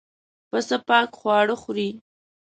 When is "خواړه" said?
1.19-1.55